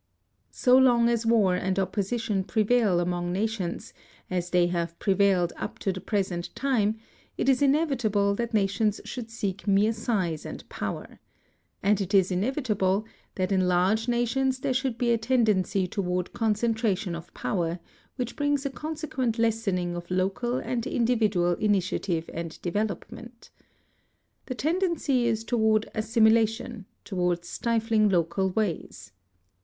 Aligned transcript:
So 0.49 0.75
long 0.79 1.09
as 1.09 1.27
war 1.27 1.53
and 1.53 1.77
opposition 1.77 2.43
prevail 2.43 2.99
among 2.99 3.31
nations, 3.31 3.93
as 4.31 4.49
they 4.49 4.65
have 4.65 4.97
prevailed 4.97 5.53
up 5.57 5.77
to 5.77 5.93
the 5.93 6.01
present 6.01 6.49
time, 6.55 6.97
it 7.37 7.47
is 7.47 7.61
inevitable 7.61 8.33
that 8.33 8.51
nations 8.51 8.99
should 9.05 9.29
seek 9.29 9.67
mere 9.67 9.93
size 9.93 10.43
and 10.43 10.67
power. 10.69 11.19
And 11.83 12.01
it 12.01 12.15
is 12.15 12.31
inevitable 12.31 13.05
that 13.35 13.51
in 13.51 13.67
large 13.67 14.07
nations 14.07 14.61
there 14.61 14.73
should 14.73 14.97
be 14.97 15.11
a 15.11 15.19
tendency 15.19 15.85
toward 15.85 16.33
con 16.33 16.55
centration 16.55 17.13
of 17.15 17.31
power, 17.35 17.77
which 18.15 18.35
brings 18.35 18.65
a 18.65 18.71
consequent 18.71 19.37
lessening 19.37 19.95
of 19.95 20.09
local 20.09 20.57
and 20.57 20.87
individual 20.87 21.51
initiative 21.57 22.27
and 22.33 22.59
development. 22.63 23.51
The 24.47 24.55
tendency 24.55 25.27
is 25.27 25.43
toward 25.43 25.87
assimilation, 25.93 26.87
toward 27.05 27.45
stifling 27.45 28.09
local 28.09 28.49
ways. 28.49 29.11